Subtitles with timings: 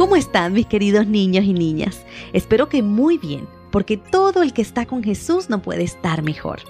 [0.00, 2.06] ¿Cómo están mis queridos niños y niñas?
[2.32, 6.60] Espero que muy bien, porque todo el que está con Jesús no puede estar mejor.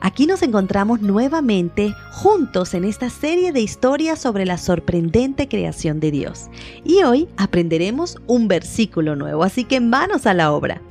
[0.00, 6.10] Aquí nos encontramos nuevamente juntos en esta serie de historias sobre la sorprendente creación de
[6.10, 6.46] Dios.
[6.82, 10.82] Y hoy aprenderemos un versículo nuevo, así que manos a la obra.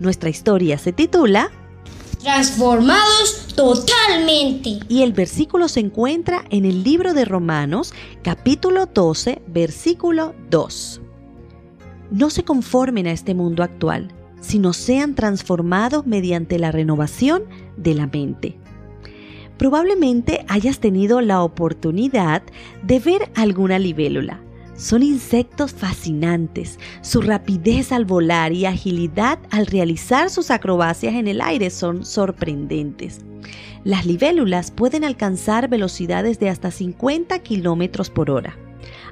[0.00, 1.52] Nuestra historia se titula
[2.24, 4.80] Transformados totalmente.
[4.88, 7.94] Y el versículo se encuentra en el libro de Romanos,
[8.24, 11.02] capítulo 12, versículo 2.
[12.14, 14.10] No se conformen a este mundo actual
[14.44, 17.44] sino sean transformados mediante la renovación
[17.76, 18.58] de la mente.
[19.56, 22.42] Probablemente hayas tenido la oportunidad
[22.82, 24.40] de ver alguna libélula.
[24.76, 26.78] Son insectos fascinantes.
[27.00, 33.20] Su rapidez al volar y agilidad al realizar sus acrobacias en el aire son sorprendentes.
[33.84, 38.58] Las libélulas pueden alcanzar velocidades de hasta 50 kilómetros por hora.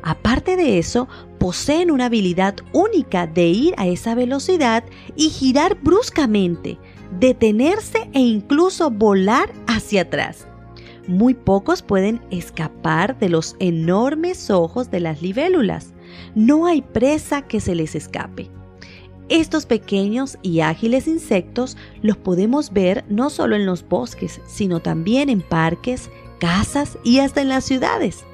[0.02, 4.84] Aparte de eso, poseen una habilidad única de ir a esa velocidad
[5.17, 6.78] y girar bruscamente,
[7.19, 10.47] detenerse e incluso volar hacia atrás.
[11.08, 15.92] Muy pocos pueden escapar de los enormes ojos de las libélulas.
[16.34, 18.50] No hay presa que se les escape.
[19.28, 25.28] Estos pequeños y ágiles insectos los podemos ver no solo en los bosques, sino también
[25.28, 28.25] en parques, casas y hasta en las ciudades.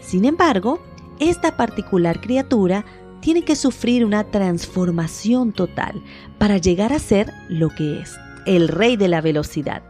[0.00, 0.80] Sin embargo,
[1.20, 2.84] esta particular criatura
[3.20, 6.02] tiene que sufrir una transformación total
[6.38, 8.16] para llegar a ser lo que es,
[8.46, 9.82] el rey de la velocidad.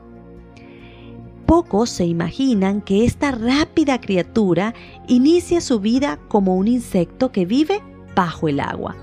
[1.46, 4.74] Pocos se imaginan que esta rápida criatura
[5.06, 7.80] inicia su vida como un insecto que vive
[8.14, 8.96] bajo el agua,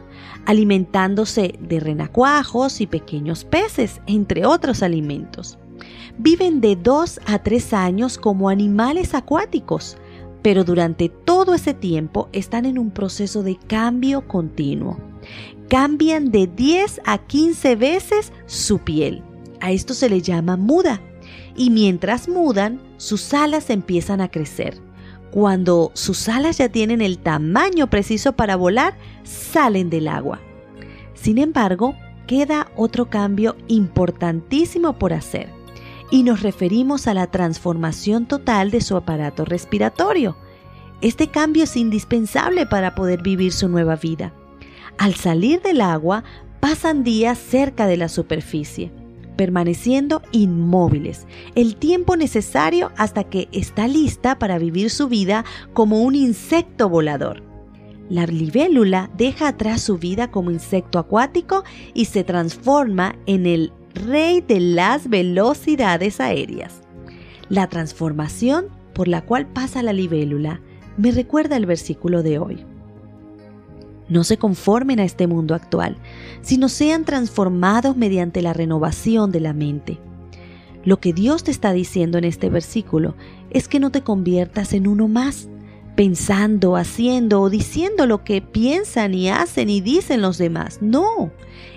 [0.45, 5.57] alimentándose de renacuajos y pequeños peces, entre otros alimentos.
[6.17, 9.97] Viven de 2 a 3 años como animales acuáticos,
[10.45, 14.99] pero durante todo ese tiempo están en un proceso de cambio continuo.
[15.69, 19.23] Cambian de 10 a 15 veces su piel.
[19.59, 21.01] A esto se le llama muda.
[21.55, 24.77] Y mientras mudan, sus alas empiezan a crecer.
[25.31, 30.41] Cuando sus alas ya tienen el tamaño preciso para volar, salen del agua.
[31.15, 31.95] Sin embargo,
[32.27, 35.49] queda otro cambio importantísimo por hacer
[36.11, 40.37] y nos referimos a la transformación total de su aparato respiratorio.
[41.01, 44.33] Este cambio es indispensable para poder vivir su nueva vida.
[44.97, 46.23] Al salir del agua,
[46.59, 48.91] pasan días cerca de la superficie,
[49.35, 56.15] permaneciendo inmóviles, el tiempo necesario hasta que está lista para vivir su vida como un
[56.15, 57.43] insecto volador.
[58.09, 61.63] La libélula deja atrás su vida como insecto acuático
[61.93, 66.81] y se transforma en el rey de las velocidades aéreas.
[67.49, 70.61] La transformación por la cual pasa la libélula
[70.97, 72.63] me recuerda el versículo de hoy.
[74.07, 75.97] No se conformen a este mundo actual,
[76.41, 79.97] sino sean transformados mediante la renovación de la mente.
[80.83, 83.15] Lo que Dios te está diciendo en este versículo
[83.49, 85.49] es que no te conviertas en uno más,
[85.95, 90.79] pensando, haciendo o diciendo lo que piensan y hacen y dicen los demás.
[90.81, 91.31] No,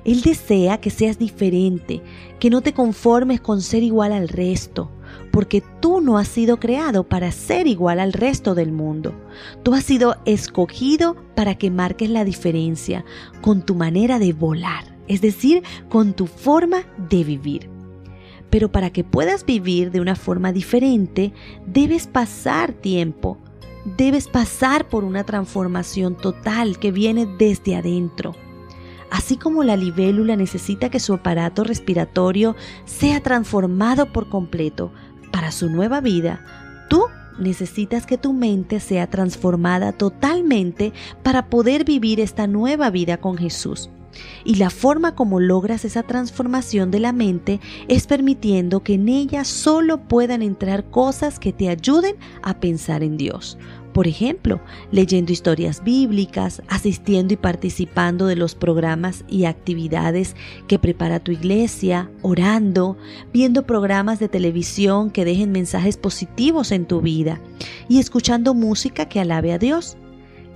[0.04, 2.02] Él desea que seas diferente,
[2.38, 4.90] que no te conformes con ser igual al resto,
[5.30, 9.14] porque tú no has sido creado para ser igual al resto del mundo.
[9.62, 13.04] Tú has sido escogido para que marques la diferencia
[13.40, 17.70] con tu manera de volar, es decir, con tu forma de vivir.
[18.50, 21.32] Pero para que puedas vivir de una forma diferente,
[21.66, 23.38] debes pasar tiempo,
[23.96, 28.34] debes pasar por una transformación total que viene desde adentro.
[29.10, 34.92] Así como la libélula necesita que su aparato respiratorio sea transformado por completo
[35.32, 36.44] para su nueva vida,
[36.88, 37.04] tú
[37.38, 40.92] necesitas que tu mente sea transformada totalmente
[41.22, 43.90] para poder vivir esta nueva vida con Jesús.
[44.44, 49.44] Y la forma como logras esa transformación de la mente es permitiendo que en ella
[49.44, 53.58] solo puedan entrar cosas que te ayuden a pensar en Dios.
[53.98, 54.60] Por ejemplo,
[54.92, 60.36] leyendo historias bíblicas, asistiendo y participando de los programas y actividades
[60.68, 62.96] que prepara tu iglesia, orando,
[63.32, 67.40] viendo programas de televisión que dejen mensajes positivos en tu vida
[67.88, 69.96] y escuchando música que alabe a Dios.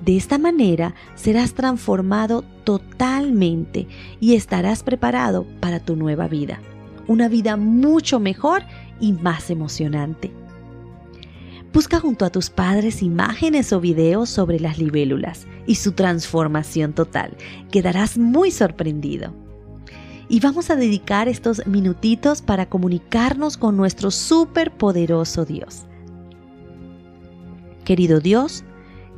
[0.04, 3.88] De esta manera serás transformado totalmente
[4.20, 6.60] y estarás preparado para tu nueva vida.
[7.08, 8.62] Una vida mucho mejor
[9.00, 10.30] y más emocionante.
[11.72, 17.36] Busca junto a tus padres imágenes o videos sobre las libélulas y su transformación total.
[17.70, 19.34] Quedarás muy sorprendido.
[20.28, 25.86] Y vamos a dedicar estos minutitos para comunicarnos con nuestro superpoderoso Dios.
[27.84, 28.64] Querido Dios,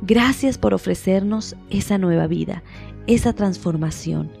[0.01, 2.63] Gracias por ofrecernos esa nueva vida,
[3.07, 4.31] esa transformación.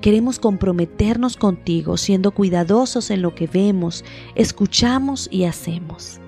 [0.00, 4.04] Queremos comprometernos contigo siendo cuidadosos en lo que vemos,
[4.34, 6.18] escuchamos y hacemos.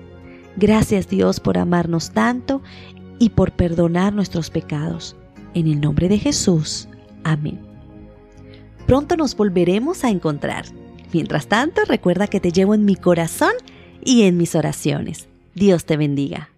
[0.57, 2.61] Gracias Dios por amarnos tanto
[3.19, 5.15] y por perdonar nuestros pecados.
[5.53, 6.87] En el nombre de Jesús.
[7.23, 7.59] Amén.
[8.85, 10.65] Pronto nos volveremos a encontrar.
[11.11, 13.53] Mientras tanto, recuerda que te llevo en mi corazón
[14.03, 15.27] y en mis oraciones.
[15.55, 16.54] Dios te bendiga.